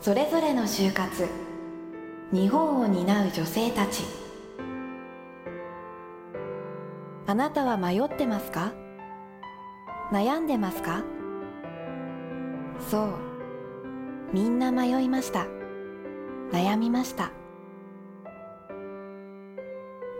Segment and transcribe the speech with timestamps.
[0.00, 1.26] それぞれの就活。
[2.32, 4.04] 日本を担う女性たち。
[7.26, 8.72] あなたは迷ってますか？
[10.12, 11.02] 悩んでますか？
[12.88, 13.08] そう。
[14.32, 15.46] みんな迷いました。
[16.52, 17.32] 悩みました。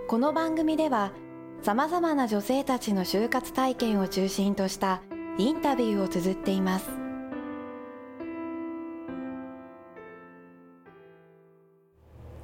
[0.08, 1.12] この番組では
[1.62, 5.02] さまざまな女性たちの就活体験を中心とした
[5.38, 7.05] インタビューを綴っています。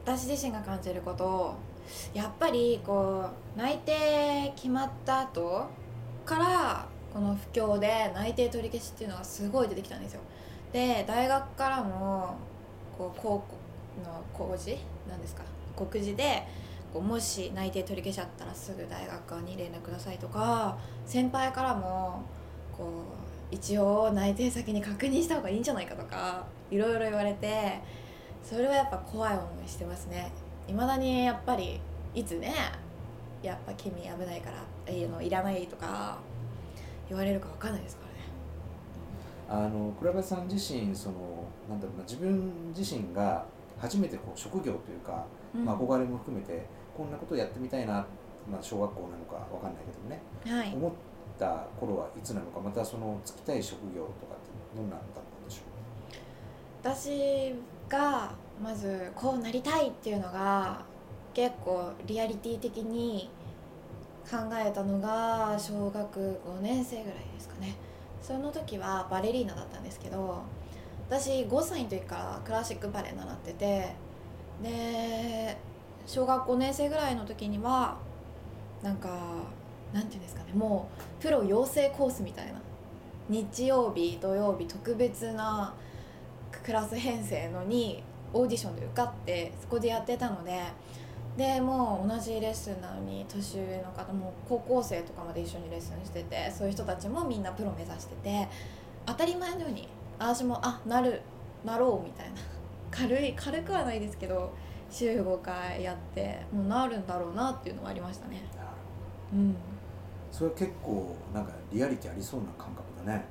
[0.05, 1.55] 私自身が感じること
[2.13, 3.25] やっぱりこ
[3.55, 5.67] う内定決まった後
[6.25, 10.21] からこの不況で内定取り消しっていうのがすごい出てきたんですよ。
[10.73, 12.35] で大学からも
[12.97, 13.45] こう高校
[14.05, 14.79] の工事
[15.09, 15.43] なんですか？
[15.77, 16.47] 告示で
[16.93, 22.23] こうもし内定取り消しちゃったらすぐ大学側に連絡くださいとか先輩からも
[22.77, 22.85] こ
[23.51, 27.81] う一応内定先に確認した方がいいんじゃないかとかいろいろ言われて
[28.43, 30.31] それはやっぱ怖い思いしてますね。
[30.69, 31.81] いまだにやっぱり
[32.15, 32.55] いつね
[33.43, 34.51] やっぱ君危ないか
[34.87, 36.19] らいいのいらないとか
[37.09, 38.03] 言われるか分かんないですか
[39.51, 39.67] らね。
[39.67, 43.45] あの倉林さん自身そのなんだろうな自分自身が
[43.79, 46.65] 初めてこう職業というか、うん、まあ、憧れも含めて
[46.97, 48.07] こんなことやってみたいな、
[48.51, 50.93] まあ、小学校なのか分かんないけどね、はい、思っ
[51.39, 55.42] た頃はいつなのかまたその就きたい職業とかってどんなだったんでしょう
[56.83, 57.55] 私
[57.89, 60.83] がまずこうなりたいっていうのが
[61.33, 63.31] 結構リアリティ的に
[64.29, 67.77] 考えたのが小学5年生ぐらいですかね。
[68.21, 70.43] その時はバレリーナだったんですけど
[71.09, 73.95] 私5歳の時からクラシックバレエ習ってて
[74.63, 75.57] で
[76.07, 77.97] 小学5年生ぐらいの時には
[78.83, 79.09] なんか
[79.93, 80.89] なんていうんですかねも
[81.21, 82.61] うプロ養成コースみたいな。
[83.29, 85.73] 日曜日土曜日特別な
[86.65, 90.63] クラス編成のにオーディションで受かってそこでやってたので
[91.37, 98.49] でもう同じレッスンなのに年上の方も高校生とかまで一緒にレッスンしててそういう人たちもみんなプロ目指してて
[99.07, 101.23] 当たり前のように私もあなる
[101.65, 102.35] なろうみたいな。
[102.91, 104.53] 軽い軽くはないですけど
[104.91, 108.43] 週5回やってもうなるんだろうなっていうのはありましたね。
[109.33, 109.57] うん。
[110.31, 113.25] それは結構なんかリアリティありそうな感覚だね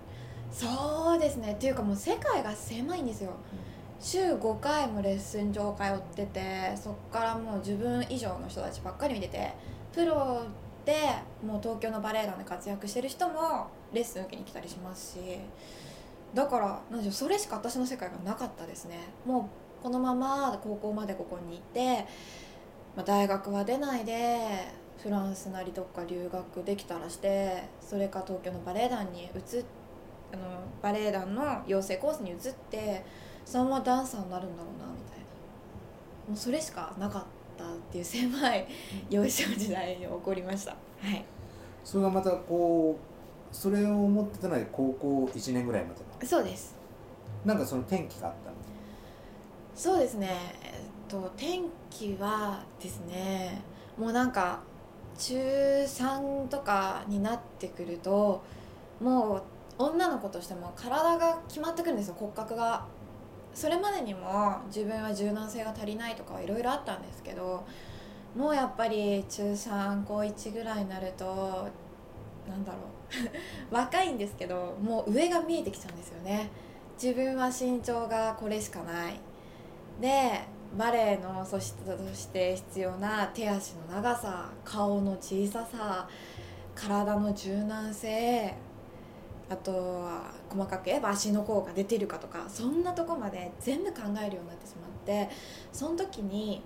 [0.52, 1.54] そうですね。
[1.54, 3.72] っていうかもう世界が狭いんですよ、うん
[4.04, 9.54] 週5回もレッスン場通っててそっからもう自分以上の人たちばっかり見てて
[9.94, 10.42] プロ
[10.84, 10.96] で
[11.46, 15.20] もう東京のバレエ団で活躍してる人もレッスン受けに来たりしますし
[16.34, 18.98] だから何でしょうそれしか私の世界がなかったですね。
[19.26, 22.06] もうこのまま高校までここにいて、
[22.96, 29.81] まあ、大学は出ないでフランスなりどっか留学できたらしてそれか東京のバレエ団に移って
[30.34, 30.44] あの
[30.82, 32.38] バレエ団の養成コースに移っ
[32.70, 33.04] て
[33.46, 35.26] そのままダンサーになるんだろうなみたいな。
[36.30, 37.24] もうそれしかなかっ
[37.58, 38.68] たっていう狭い
[39.10, 40.72] 幼少時代に起こりました。
[40.72, 40.78] は
[41.12, 41.24] い。
[41.84, 46.76] それがまたこうそれを思ってたのは高校1年ぐらいまでそうです。
[47.44, 48.56] なんかその転機があったの？
[49.76, 50.30] そうですね。
[50.64, 53.62] えっと転機はですね
[53.98, 54.62] もうなんか
[55.18, 58.42] 中3とかになってくると
[59.02, 59.44] もう
[59.86, 62.86] 女の子としても体が決まってくるんですよ骨格が。
[63.54, 67.66] それまでにも自分は柔軟性が足りないとかはいろいろあったんですけど
[68.34, 71.68] もうやっぱり中3高1ぐらいになると
[72.48, 72.92] なんだろう。
[73.76, 76.50] 若いんですけどもう上が見えてきちゃうんですよね。
[77.02, 79.20] 自分は身長がこれしかない。
[80.00, 80.42] で
[80.78, 86.08] バレエの素質として必要な手足の長さ顔の小ささ
[86.74, 88.56] 体の柔軟性
[89.52, 95.30] あとは細かく言えば足の甲が出てるかとかそんなとこまで全部考えるようになってしまって
[95.74, 96.62] その時に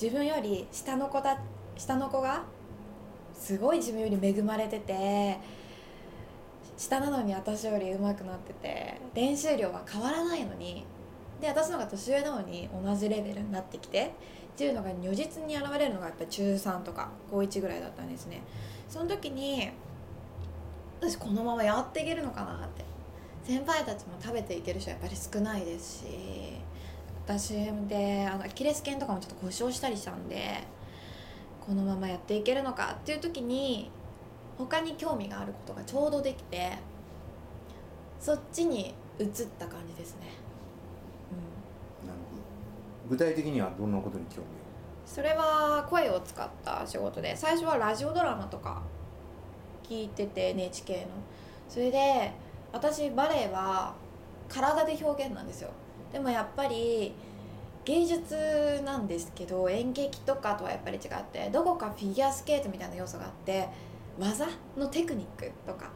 [0.00, 1.40] 自分より下の子だ
[1.76, 2.42] 下の子が
[3.34, 5.38] すごい自分より恵まれてて
[6.76, 10.84] 下なのに私より上手くなってて練習量は変わらないのに
[11.40, 14.12] で私の方が年上なのに同じレベルになってきて
[14.54, 18.42] っていうのが如実に現れるのがやっぱ中3とか高1ぐらいだったんですね。
[18.88, 19.70] その時に
[21.00, 22.88] 私このままやっていけるのかなって。
[23.48, 26.04] 先輩たちも食べていける人はやっぱり少ないですし
[27.24, 27.54] 私
[27.88, 30.62] であのアキレス腱とかもちょっと故障したりしたんで
[31.66, 33.90] このままやっていけるのかっていう時に
[34.58, 36.72] 他に興味があることがちょうどできて
[38.20, 39.26] そっちに移っ
[39.58, 40.26] た感じですね、
[42.02, 43.08] うん、なるほど。
[43.08, 44.46] 具体的にはどんなことに興味
[45.06, 48.82] それは声を使った仕事で最初はラジオドラマとか
[49.88, 51.08] 聞いてて NHK の。
[51.68, 52.32] それで
[52.72, 53.94] 私バレエは
[54.48, 55.70] 体で表現なんですよ。
[56.12, 57.14] でもやっぱり
[57.84, 63.68] 芸術なんですけど演劇とかとはやっぱり違ってどこかフィギュアスケートみたいな要素があって
[64.18, 64.46] 技
[64.76, 65.90] のテクニックとか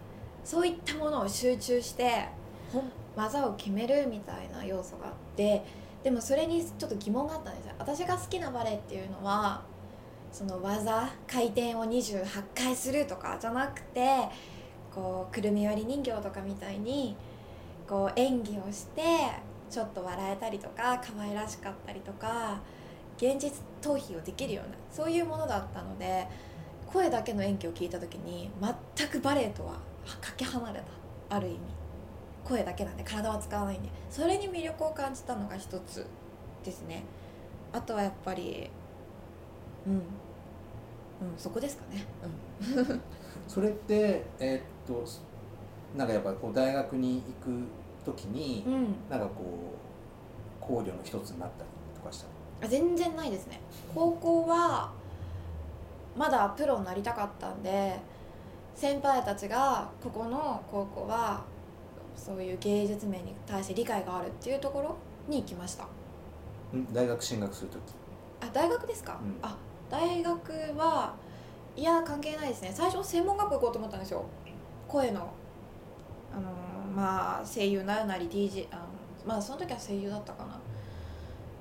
[0.45, 2.29] そういったものを集中して
[3.15, 5.65] 技を決めるみたいな要素があって
[6.03, 7.75] でもそれにちょっと疑問があったんですよ。
[7.79, 9.63] 私が好きなバレエっていうのは
[10.33, 12.25] その技回転を28
[12.55, 14.29] 回するとかじゃなくて
[14.95, 17.17] こうくるみ割り人形とかみたいに
[17.87, 19.03] こう演技をして
[19.71, 22.61] ちょっと笑えたりとか可愛らしかったりとか
[23.17, 26.27] 現実逃避をできるようなそういうものだったので
[26.87, 28.51] 声だけの演技を聞いた時に
[28.97, 29.73] 全くバレエとは
[30.21, 31.37] かけ離れた。
[31.37, 31.59] ある意味。
[32.45, 33.89] 声だけなんで体は使わないんで。
[34.11, 36.07] それに魅力を感じたのが一つ
[36.63, 37.05] ですね。
[37.73, 38.71] あとはやっぱり
[39.87, 40.03] うん。
[41.23, 42.05] うんそこですかね、
[42.77, 43.01] うん、
[43.49, 45.09] それってえー、っと
[45.97, 47.65] なんかやっぱこう大学に行く
[48.05, 49.43] 時に、うん、なんかこ
[50.61, 52.25] う考慮の一つになったりとかし
[52.61, 53.61] た全然ないですね。
[53.93, 54.93] 高校は
[56.17, 57.99] まだプロになりたかったんで
[58.75, 61.43] 先輩たちがここの高校は
[62.17, 64.97] そういう芸術面に対して理解があるっていうところ
[65.29, 65.87] に行きました。
[66.93, 67.81] 大学進学する時。
[68.41, 69.57] あ大学ですか、うん、あ
[69.93, 71.15] 大学は
[71.77, 72.73] いや関係ないですね。
[72.75, 74.25] 最初専門学校行こうと思ったんですよ。
[74.89, 75.21] 声の。
[76.35, 76.51] あの
[76.97, 78.83] まあ声優なるなり DJ あの
[79.27, 80.59] まあその時は声優だったかな。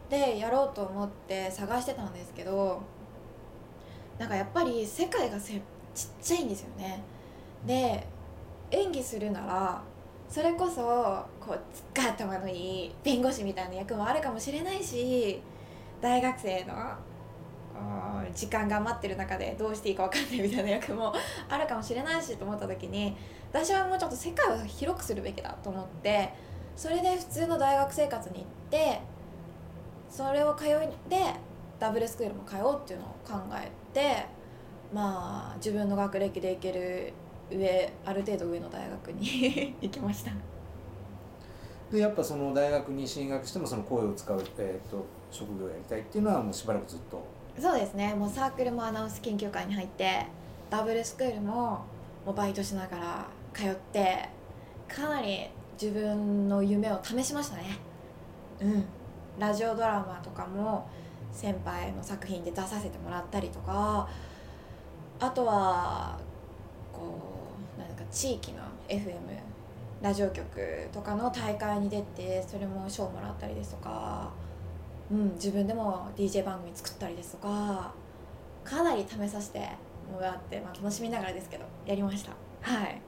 [0.09, 2.81] でやろうと思って探してたんですけど
[4.17, 5.61] なんかやっぱり世界がせちっ
[6.21, 7.03] ちゃいんですよね。
[7.65, 8.07] で
[8.71, 9.81] 演技するなら
[10.29, 10.81] それこそ
[11.41, 15.41] こうつっか頭のいい弁護士みたいな役もあるかもしれないし
[15.99, 16.73] 大学生の
[18.33, 21.13] 時間が余ってる中でどうしていいか分かんないみたいな役も
[21.49, 23.15] あるかもしれないしと思った時に
[23.51, 26.33] 私はもうちょっと世界を広くするべきだと思って
[26.75, 29.01] それで普通の大学生活に行って
[30.09, 30.69] それを通い
[31.09, 31.33] で
[31.79, 34.25] ダブルスクールも通おうっていうのを考えて
[34.93, 37.13] まあ自分の学歴で行ける
[37.49, 40.31] 上ある程度上の大学に 行きました。
[41.91, 47.21] でやっぱその大学に進学してもその声を使う、えーと、職業をやりたいっていうのはもうしばらくずっと
[47.59, 48.13] そうですね。
[48.13, 50.25] もうサークルもアナウンス研究会に入って
[50.69, 51.85] ダブルスクールも
[52.25, 54.29] もうバイトしながら通って
[54.87, 55.47] かなり
[55.79, 57.77] 自分の夢を試しましたね。
[58.61, 58.85] うん。
[59.39, 60.87] ラジオドラマとかも
[61.31, 64.07] 先輩の作品で出させてもらったりとか
[65.19, 66.19] あとは
[66.91, 67.17] こ
[67.77, 69.15] うなんか地域の FM
[70.01, 70.45] ラジオ局
[70.91, 74.31] とかの大会に出てそれも賞もらったりですとか、
[75.11, 77.93] うん、自分でも DJ 番組作ったりですとか
[78.63, 79.59] かなり試させて
[80.11, 82.31] もらって、まあ、楽しみながらですけどやりました。
[82.61, 83.01] はい。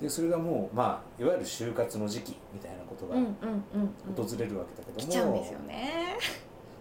[0.00, 6.18] でそれがもう、まあ、いわゆる就活の時期みたいなことが訪れるわけだけども、来ちゃうんですよね。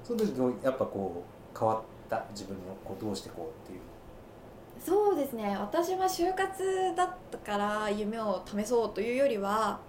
[0.03, 1.23] その時やっぱこ
[1.55, 3.79] う変わった自分のこうどうしてこうっていう？
[4.79, 5.57] そうですね。
[5.57, 9.79] 私は就活だったから夢を試そうというよりは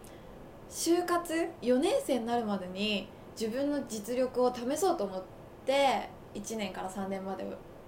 [0.71, 5.23] 就活4年生になるまでに自分の実力を試そうと思っ
[5.67, 7.45] て1年から3年まで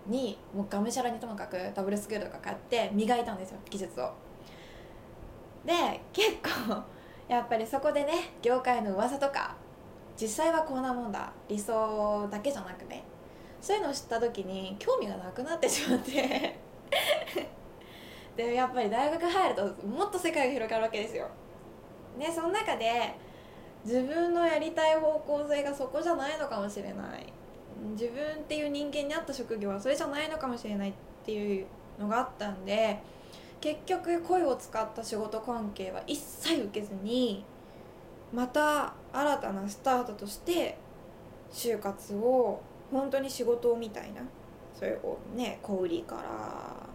[0.06, 4.10] にもうがむしゃらにともかくダブルスクールとか買って磨いたんですよ技術を。
[5.64, 5.72] で
[6.12, 6.36] 結
[6.66, 6.82] 構
[7.28, 8.12] やっぱりそこでね
[8.42, 9.56] 業界の噂とか
[10.20, 13.04] 実際はこんなもんだ理想だけじゃなくね
[13.60, 16.58] そういうのを知った時に興味がなくなってしまって
[18.36, 21.26] でやっぱり大学入るともっと世界が広がるわけですよ。
[22.18, 23.14] でその中で
[23.84, 27.32] 自分のやりたい方向性がそこじゃないのかもしれない。
[27.92, 30.92] 自分っていう人間に合った職業はそれじゃないのかもしれないっ
[31.24, 31.66] ていう
[31.98, 32.98] のがあったんで
[33.60, 37.44] 結局声を使った仕事関係は一切受けずに
[38.32, 40.76] また新たなスタートとして
[41.52, 44.22] 就活を本当に仕事みたいな
[44.74, 46.87] それをね小売りから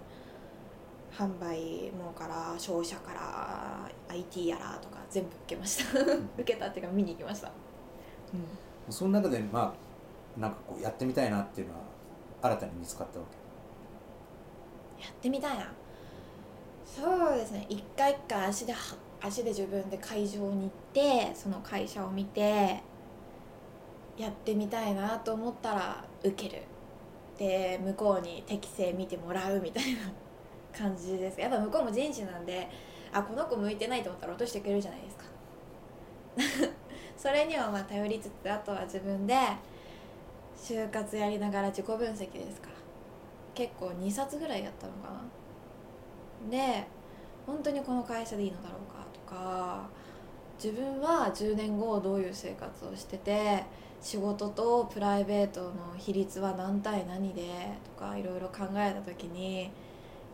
[1.15, 5.99] 販売もから商社から IT やらとか全部受けました。
[6.37, 7.51] 受けたっていうか見に行きました、
[8.33, 9.73] うん、その中でま
[10.37, 11.79] あなんかこうやってみたいなっていうのは
[12.41, 13.25] 新たに見つかったわ
[14.97, 15.03] け？
[15.03, 15.71] やってみたいな。
[16.85, 17.65] そうですね。
[17.69, 18.73] 一回一回足で
[19.21, 22.81] 足で自分で会場に行ってその会社を見て
[24.17, 26.63] やってみたいなと思ったら受ける。
[27.37, 29.99] で向こうに適性見てもらうみたいな
[30.77, 31.39] 感じです。
[31.39, 32.67] やっぱ向こうも人事なんで
[33.11, 35.23] あこの子向いてないと思ったら落としてくれるじゃないですか。
[37.15, 39.35] それにはまあ頼りつつあとは自分で
[40.57, 42.69] 就活やりながら自己分析ですか。
[42.69, 42.73] ら
[43.53, 46.49] 結構2冊ぐらいやったのかな。
[46.49, 46.85] で
[47.45, 49.87] 本当にこの会社でいいのだろうかとか
[50.61, 53.63] 自分は10年後どういう生活をしてて
[54.01, 57.43] 仕事とプライベートの比率は何対何で
[57.83, 59.71] とかいろいろ考えた時に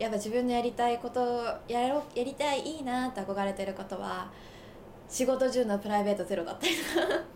[0.00, 4.32] やっぱ自分のやりたいことやろやりたいいいなって憧れてることは
[5.08, 7.22] 仕事中のプライベートゼロだったりとか。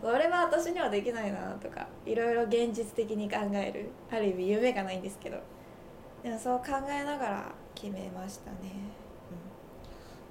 [0.00, 3.88] それは私にはできないなとかいろいろ現実的に考える。
[4.10, 5.38] ある意味夢がないんですけど。
[6.22, 8.72] でもそう考えながら決めましたね、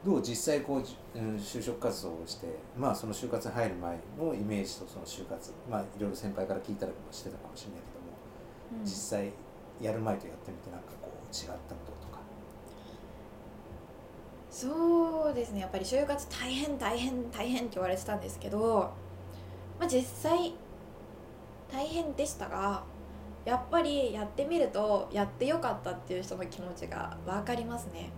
[0.03, 9.31] どう実際こう、うん、就職活動をしてまあその就活に入る前のイメージとその就活まあいろいろ先輩から聞いたりもしてたかもしれないけども、うん、実際
[9.81, 12.19] やる前とやってみてなんかこう違ったこととか。
[14.49, 18.91] そうですねやっぱり就活大変大変大変って言われてたんですけど、
[19.79, 20.53] まあ、実際
[21.71, 22.83] 大変でしたが
[23.45, 28.09] やっぱりやってみるとやってよかったっていう人の気持ちが分かりますね。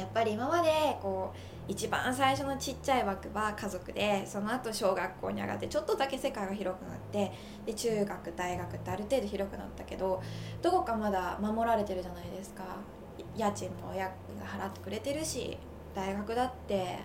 [0.00, 7.32] やっぱり今までこう一番最初のちっちゃい枠は家族でその後小学校に上がってちょっとだけ世界が広くなって
[7.64, 10.20] で中学大学ってある程度広くなったけど
[10.62, 12.64] どこかまだ守られてるじゃないですか。
[13.36, 14.12] 家賃も親が
[14.44, 15.56] 払ってくれてるし
[15.94, 16.98] 大学だって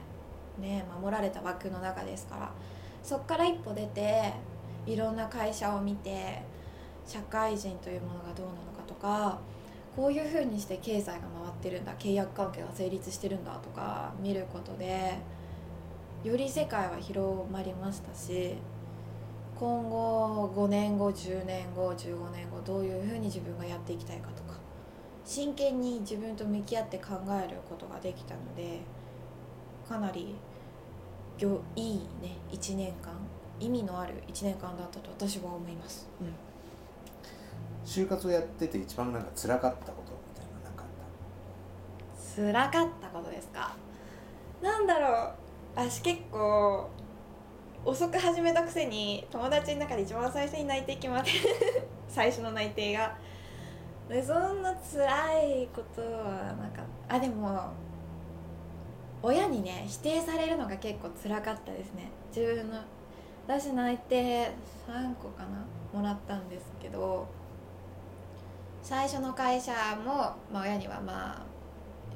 [0.58, 2.52] ね守られた枠の中ですから。
[3.04, 4.34] そっから一歩出て
[4.88, 6.42] いろんな会社を見て
[7.06, 9.40] 社会人というものがどうなのかとか
[9.96, 15.18] こういうふうにして経済が回ってるんだ契約関係が成立してるんだとか見ることで
[16.24, 18.56] より世界は広まりましたし
[19.58, 24.60] 今後5年後10年後15年後どういうふうに自分がやっていきたいかとか
[25.24, 28.82] 真剣に自分と向き合って考えることができたので
[29.88, 30.36] かなり
[31.76, 33.14] いいね1年間
[33.60, 36.08] 意味のある1年間だったと私は思います。
[36.20, 36.45] うん
[37.86, 40.86] 就活をやってて一番なんか辛かったことみたいな何かあ
[42.18, 43.76] っ辛かったことですか？
[44.62, 45.32] なんだろう。
[45.76, 46.90] 私結構
[47.84, 51.32] 遅く始めたくせに友達の中で一番最初に内定決まって
[52.10, 53.16] 最初の内定が。
[54.10, 57.60] でそんな辛いことはなかったあでも
[59.24, 62.10] 親にね否定されるのが結構辛かったですね。
[62.36, 62.80] 自分の
[63.48, 64.46] 私内定
[64.88, 65.66] 3個かな？
[66.00, 67.26] もらったんですけど
[68.86, 69.74] 最初の会社
[70.06, 71.42] も、まあ、親にはまあ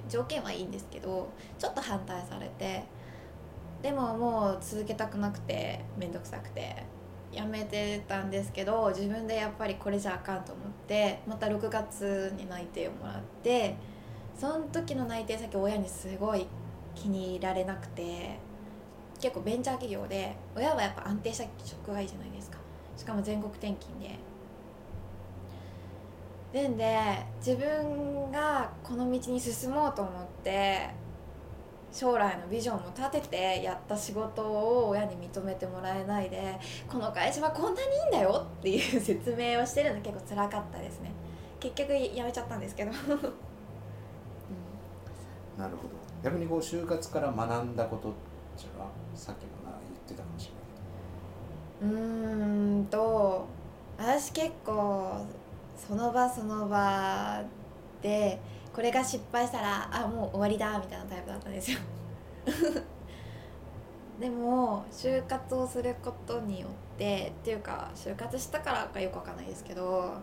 [0.08, 2.84] 条件はいいんですけどちょっと反対されて
[3.82, 6.86] でももう続けたくなくて面倒くさくて
[7.32, 13.76] 辞めてたんですけど自分でやっぱりこれじゃあかんと思ってまた6月に内定をもらって
[14.40, 16.46] その時の内定先親にすごい
[16.94, 18.38] 気に入られなくて
[19.20, 22.60] 結構ベンチャー企業で親はやっぱ安定した職がいいじゃないですか。
[22.96, 24.29] しかも全国転勤で。
[26.58, 27.00] んで
[27.38, 30.90] 自分がこの道に進もうと思って
[31.92, 41.12] 将来のビジョンも立ててやった仕事を親に認めてもらえないでこの会社はこんなにいいんだよっていう 説明をしてるの結構つらかったですね。
[41.60, 42.92] 結局やめちゃったんですけど。
[42.92, 42.98] うん、
[45.58, 45.90] なるほど。
[46.24, 48.14] 逆にこう就活から学んだこと
[48.56, 48.70] じゃ
[49.16, 50.52] さっきもな言ってたかもし
[51.82, 52.02] れないけど。
[52.02, 53.46] うんと
[53.98, 55.26] 私結構
[55.88, 57.42] その場その場
[58.02, 58.40] で
[58.74, 61.80] これが失敗したらあもう終わりだみたいなタイプだったんですよ。
[64.20, 70.14] でも就活をすることによってっていうか就活したからかよくわかんないですけど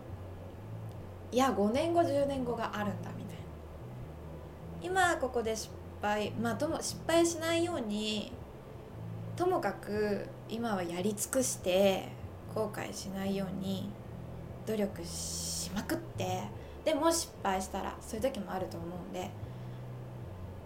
[1.31, 3.43] いや5年後10年後があるんだみたいな。
[4.81, 5.71] 今ここで失
[6.01, 8.31] 敗まあとも失敗しないように
[9.35, 12.07] ともかく今はやり尽くして
[12.53, 13.91] 後悔しないように
[14.67, 16.43] 努力しまくって
[16.83, 19.29] でも失敗したらそういう時もあると思うんで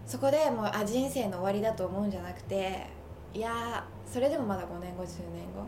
[0.06, 2.86] そこでもうあ人生の終わりだと思うんじゃなくて
[3.32, 5.64] いやそれでもまだ5年後10年後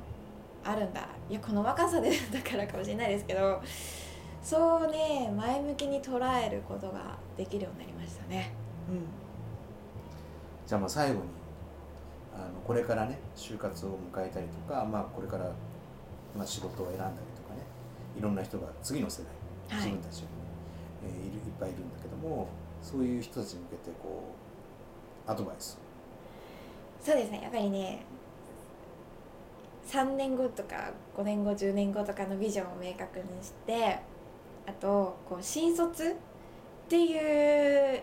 [0.66, 1.06] あるんだ。
[1.28, 3.62] いやこの若さでだからかもしれないですけど
[4.42, 8.52] そうね前向きに捉えることができるようになりましたね。
[8.88, 9.04] うん、
[10.66, 11.20] じゃあまあ最後に
[12.34, 15.44] あのこれからね就活を迎えたりとか、まあ、これから、
[16.36, 17.33] まあ、仕事を選んだり
[18.16, 19.32] いろんな人が次の世代
[19.76, 20.26] 自分たちに、
[21.04, 22.48] えー、いるいっぱいいるんだけども
[22.82, 24.34] そういう人たちに向けてこ
[25.26, 25.78] うアドバイス。
[27.02, 28.04] そうですねやっぱりね
[29.86, 33.98] 3年後とか5年後10年後とかのビジョンを明確にして
[34.66, 36.14] あとこう新卒っ
[36.88, 38.02] ていう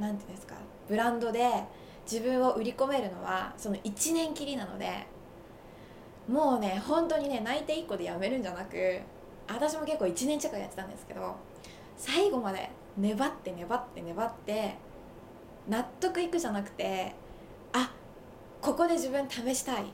[0.00, 0.56] なんていうんですか
[0.88, 1.48] ブランドで
[2.10, 5.06] 自分を売り込めるのはその1年きりなので
[6.28, 9.00] もうね本当にね内定1個でやめるんじゃなく
[9.48, 11.36] 私も結構1年近くやってたんですけど
[11.96, 14.76] 最後まで粘って粘って粘って
[15.68, 17.14] 納得いくじゃなくて
[17.72, 17.92] あ
[18.62, 19.84] ここで自分試したい。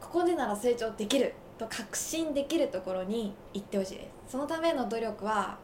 [0.00, 1.34] ここでなら成長できる。
[1.58, 3.94] と確信できるところに行ってほしい。
[3.96, 5.58] ですそのための努力は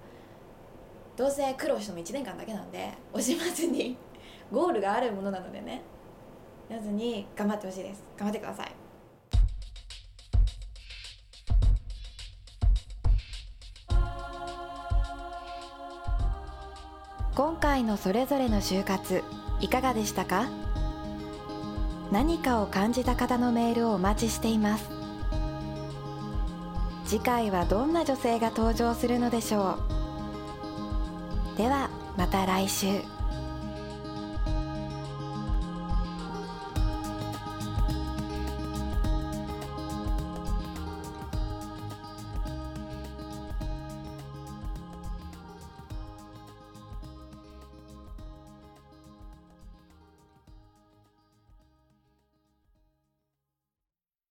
[1.16, 3.97] どうせ苦労しても1年間だけなんで惜しまずに
[4.50, 5.82] ゴールがあるものなのでね。
[6.68, 8.02] やずに頑張ってほしいです。
[8.16, 8.82] 頑張ってください。
[17.35, 19.23] 今回のそれぞれの就活
[19.59, 20.51] いかがでしたか？
[22.11, 24.91] 何かを感じた方のメールをお待ちしています。
[27.07, 29.79] 次回はどんな女性が登場するのでしょ
[31.55, 31.57] う？
[31.57, 33.01] ではまた来週。